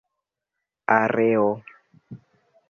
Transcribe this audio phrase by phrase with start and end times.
[1.01, 1.45] areo